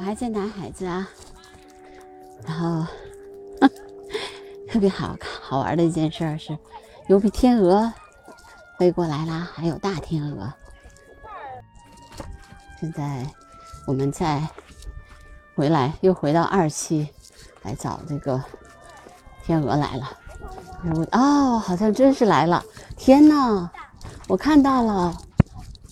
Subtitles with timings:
[0.00, 1.06] 我还在拿孩子啊，
[2.46, 2.86] 然后
[4.66, 6.56] 特别好好玩的一件事是，
[7.06, 7.92] 有比天鹅
[8.78, 10.50] 飞过来啦，还有大天鹅。
[12.80, 13.26] 现在
[13.86, 14.48] 我们再
[15.54, 17.06] 回来，又回到二期
[17.60, 18.42] 来找这个
[19.44, 20.18] 天鹅来了。
[21.12, 22.64] 哦，好像真是来了！
[22.96, 23.70] 天哪，
[24.28, 25.14] 我看到了，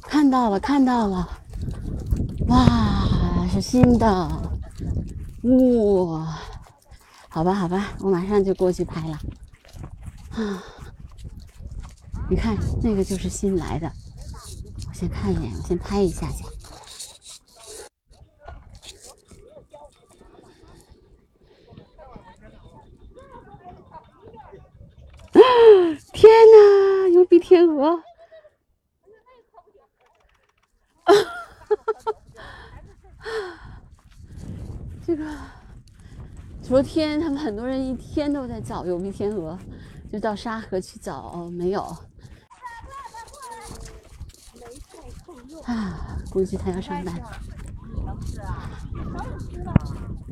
[0.00, 1.28] 看到了，看到了！
[3.60, 4.06] 新的！
[5.42, 6.38] 哇，
[7.28, 9.18] 好吧，好吧，我马上就过去拍了。
[10.32, 10.62] 啊，
[12.30, 13.90] 你看，那个就是新来的。
[14.88, 16.44] 我先看一眼，我先拍一下去。
[26.12, 28.02] 天哪，有比天鹅！
[35.10, 35.24] 这个
[36.62, 39.58] 昨天他们很多人一天都在找游鼻天鹅，
[40.08, 41.82] 就到沙河去找，没有。
[45.64, 47.12] 啊，估计他要上班。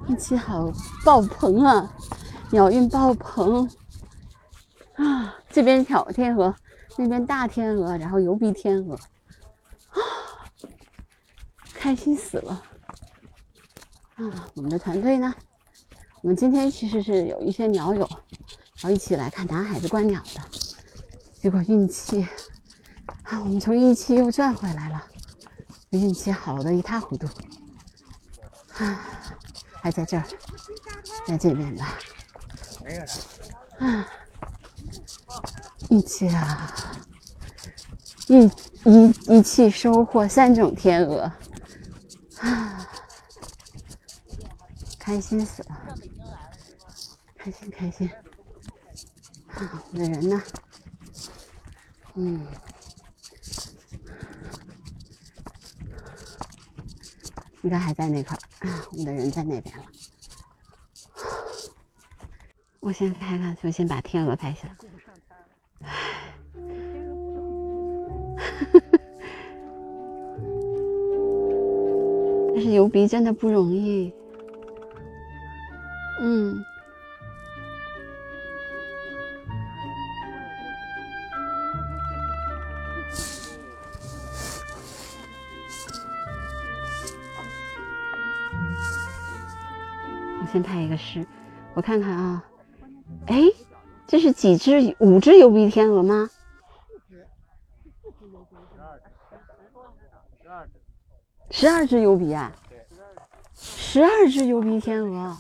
[0.07, 0.71] 运气好
[1.05, 1.93] 爆棚啊，
[2.53, 3.69] 鸟运爆棚。
[4.95, 6.55] 啊，这边小天鹅，
[6.97, 9.99] 那边大天鹅，然后油鼻天鹅，啊，
[11.75, 12.63] 开心死了！
[14.19, 15.33] 啊，我们的团队呢？
[16.23, 18.01] 我们今天其实是有一些鸟友，
[18.77, 20.43] 然后一起来看南海的观鸟的，
[21.41, 22.27] 结果运气
[23.23, 25.05] 啊，我们从一期又转回来了，
[25.91, 27.29] 运气好的一塌糊涂。
[28.79, 29.01] 啊，
[29.81, 30.25] 还在这儿，
[31.27, 31.99] 在这边吧？
[32.85, 33.03] 没有。
[33.87, 34.07] 啊。
[35.91, 36.75] 运气啊！
[38.27, 38.45] 一
[38.85, 41.33] 一一气收获三种天鹅，
[45.09, 45.97] 开心死了！
[47.35, 48.07] 开心开心！
[49.47, 50.43] 啊，我的人呢？
[52.15, 52.47] 嗯，
[57.63, 58.41] 应该还在那块儿，
[58.91, 59.85] 我们的人在那边了。
[62.81, 64.77] 我先拍看，我先把天鹅拍下来。
[72.55, 74.13] 但是游鼻真的不容易，
[76.21, 76.65] 嗯。
[90.41, 91.27] 我先拍一个诗，
[91.75, 92.45] 我看看啊，
[93.27, 93.43] 哎，
[94.07, 94.97] 这是几只？
[94.99, 96.31] 五只油鼻天鹅吗？
[101.51, 102.53] 十二只油鼻啊！
[103.55, 105.37] 十二只油鼻天鹅。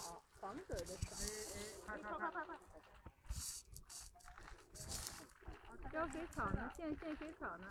[6.39, 6.71] 草呢？
[6.77, 7.67] 现现水草呢？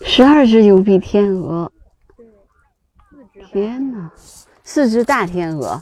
[0.00, 1.70] 十二只油鼻天鹅。
[3.46, 4.10] 天哪！
[4.64, 5.80] 四只大天鹅。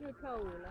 [0.00, 0.68] 又跳舞了，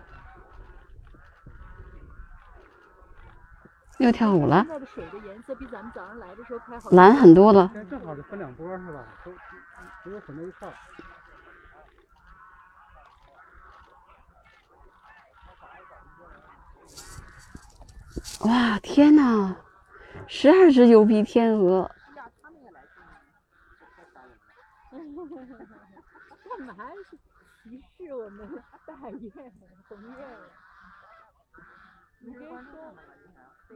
[4.02, 4.66] 又跳舞了。
[4.94, 6.90] 水的颜色比咱们早上来的时候好。
[6.90, 7.70] 蓝很多了。
[7.88, 9.04] 正好是分两波是吧？
[9.24, 10.68] 都都混在一块。
[18.44, 19.54] 哇，天哪！
[20.26, 21.88] 十二只油鼻天鹅。
[26.50, 26.74] 干嘛
[27.62, 29.32] 歧视我们大雁、
[29.88, 30.16] 鸿雁，
[32.20, 33.21] 你别说，你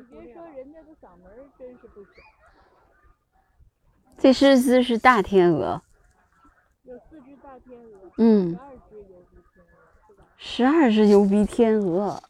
[0.04, 2.10] 别说，人家的嗓门真是不小。
[4.18, 5.82] 这十只是大天鹅。
[6.84, 8.10] 有四只大天鹅。
[8.18, 8.58] 嗯。
[10.36, 12.22] 十二只油鼻天鹅。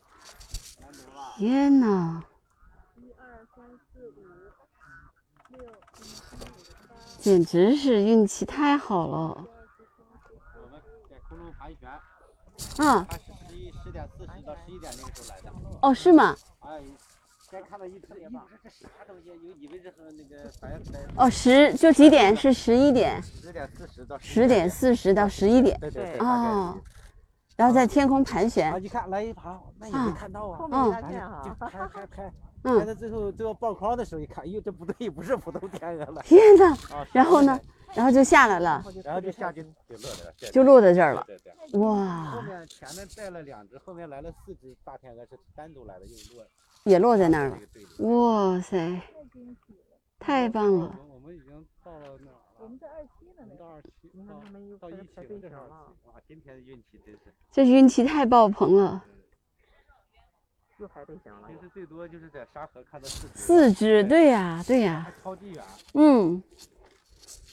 [1.36, 2.24] 天哪！
[2.96, 6.08] 一二三四五六七
[7.18, 9.46] 简直是运气太好了。
[12.78, 13.06] 啊，
[13.48, 15.52] 十一十点四十到十一点那个时候来的。
[15.82, 16.36] 哦，是吗？
[16.60, 16.82] 哎，
[17.48, 19.28] 先看到一特别棒，这啥东西？
[19.28, 21.24] 有以为这是那个白白。
[21.24, 22.34] 哦，十就几点？
[22.34, 23.22] 是十一点。
[23.22, 25.78] 十点四十到十点四十到十一点。
[25.78, 26.18] 对对对。
[26.18, 26.76] 哦，
[27.54, 28.72] 然后在天空盘旋。
[28.72, 30.66] 啊，一看来一盘，那也没看到啊。
[30.72, 30.92] 嗯。
[31.60, 32.32] 拍拍拍。
[32.64, 36.72] 嗯现在最后最后爆筐的时候一看，哎呦，这不对，不是普通天鹅了天哪！
[36.96, 37.06] 啊！
[37.12, 37.60] 然后呢？
[37.94, 41.22] 然后就下来了，然后就下去就落在了，就落在这儿了。
[41.28, 41.80] 对对对。
[41.80, 41.94] 后，
[42.42, 46.44] 面前面带了两只，后面来了四只大天鹅是单独来的，又落
[46.86, 47.58] 也落在那儿了。
[47.98, 49.02] 哇塞，
[50.20, 50.96] 太棒了！
[51.08, 54.98] 我我们已经到了那儿了，我们在二期呢，到二期，你看到他们又到一期
[56.04, 59.04] 哇，今天的运气真是，这运气太爆棚了，
[60.78, 61.60] 又排队响了平。
[61.60, 65.64] 时最多就是在沙河看到四只，四只，对呀，对呀，超级远。
[65.94, 66.42] 嗯，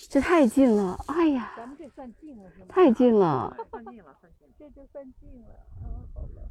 [0.09, 2.65] 这太近了，哎呀，咱们这算近了是吗？
[2.69, 4.53] 太近了，算近了，算近了。
[4.59, 5.56] 这就算近了。
[5.81, 6.50] 嗯，好了。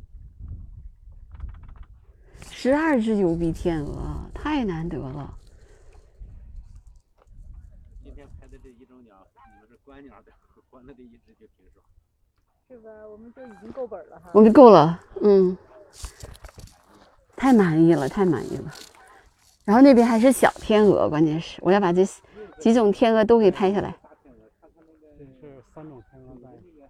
[2.62, 5.36] 十二只油鼻天鹅，太难得了。
[8.04, 10.30] 今天拍的这一种鸟，你们是观鸟的，
[10.70, 11.84] 观的这一只就挺爽。
[12.68, 12.88] 是吧？
[13.08, 14.30] 我们就已经够本了哈。
[14.32, 15.58] 我们够了，嗯，
[17.34, 18.70] 太满意了，太满意了。
[19.64, 22.04] 然后那边还是小天鹅，关键是我要把这
[22.60, 23.90] 几种天鹅都给拍下来。
[23.90, 26.48] 大天鹅，看它那个这是三种天鹅在。
[26.48, 26.88] 那个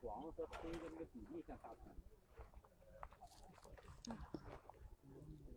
[0.00, 2.00] 黄和黑的那个比例像大天鹅。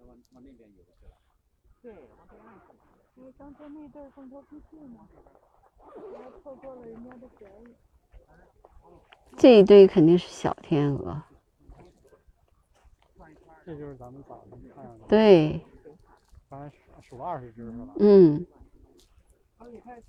[0.05, 1.15] 往往那边游是吧？
[1.81, 2.45] 对，往这样
[3.37, 5.07] 刚才那对儿风头不顺嘛，
[6.13, 7.75] 然后错过了人家的表演。
[9.37, 11.23] 这一对肯定是小天鹅，
[13.65, 15.59] 这就是咱们早上看的，对，
[16.49, 17.93] 刚才数数了二十只是吧？
[17.99, 18.45] 嗯，
[19.57, 20.03] 天，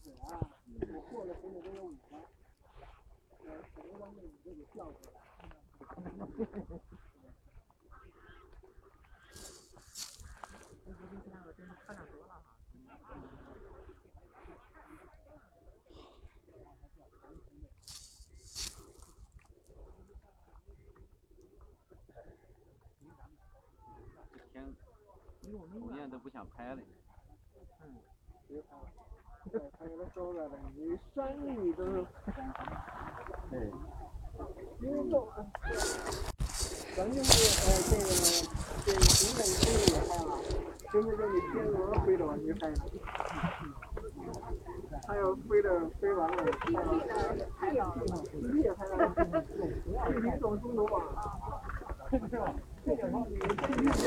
[25.52, 26.81] 红雁都不想拍了。
[29.50, 32.06] 他给他收来了，你山里都是，
[33.50, 33.70] 对，
[34.81, 35.29] 因为都，
[36.96, 37.29] 咱就是
[37.61, 38.06] 呃这个
[38.87, 40.29] 这个平等飞的也拍了，
[40.91, 41.76] 就是这里天鹅
[42.06, 42.73] 飞着往去看，
[45.06, 45.69] 还有飞的
[46.00, 46.37] 飞完了，
[47.61, 47.94] 太阳，
[48.32, 49.14] 你也拍了，
[50.08, 51.02] 距离总数多啊。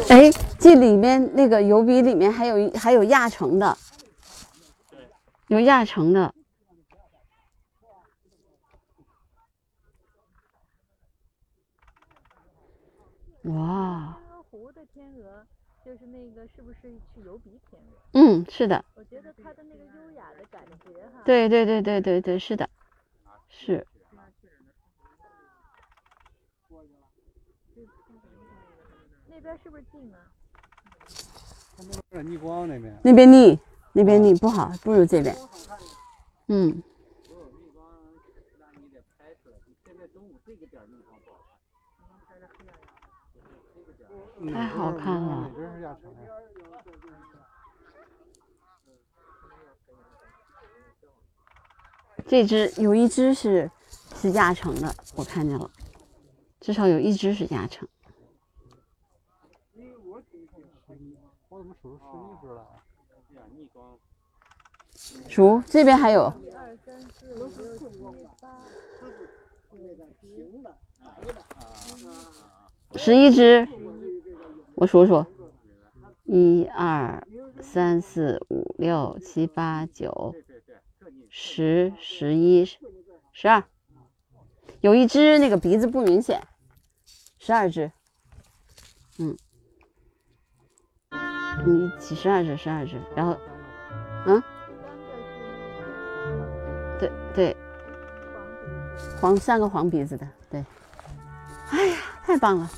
[0.09, 3.77] 哎，这里面那个油笔里面还有还有亚成的，
[5.47, 6.33] 有亚成的，
[13.43, 14.17] 哇，
[14.49, 15.45] 湖的天鹅，
[15.85, 16.81] 就是那个是不是
[17.13, 17.97] 是油笔天鹅？
[18.13, 21.23] 嗯，是的，我觉得它的那个优雅的感觉哈。。
[21.25, 22.69] 对对对对对对，是的，
[23.49, 23.85] 是，
[29.37, 30.17] 那边是不是近啊？
[32.23, 33.59] 逆光那边，那边逆，
[33.93, 35.37] 那边逆不好，不如这边，
[36.47, 36.81] 嗯。
[44.51, 45.51] 太好看了？
[52.27, 53.69] 这只有一只是
[54.15, 55.69] 是亚成的，我看见了，
[56.59, 57.87] 至少有一只是亚成。
[61.57, 62.61] 我怎么数出十一只来？
[63.27, 63.97] 这样逆光，
[65.27, 68.61] 数这边还有，一二三四五六七八，
[72.95, 73.67] 十一只，
[74.75, 75.25] 我数数，
[76.25, 77.27] 一二
[77.59, 80.29] 三四五六七八九。
[80.33, 80.75] 对对对，
[81.27, 82.65] 十十一
[83.31, 83.63] 十二，
[84.81, 86.47] 有一只那个鼻子不明显，
[87.39, 87.91] 十二只，
[89.17, 89.35] 嗯，
[91.65, 93.35] 嗯，几十二只，十二只，然后，
[94.25, 94.43] 嗯，
[96.99, 97.57] 对对，
[99.19, 100.63] 黄三个黄鼻子的，对，
[101.71, 102.69] 哎呀，太棒了，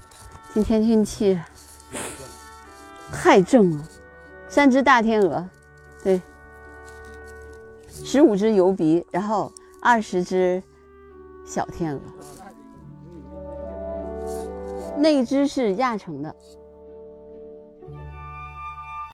[0.53, 1.39] 今天运气
[3.11, 3.83] 太正了，
[4.47, 5.47] 三只大天鹅，
[6.03, 6.21] 对。
[8.01, 10.63] 十五只油鼻，然后二十只
[11.45, 12.01] 小天鹅。
[14.97, 16.35] 那一只是亚成的，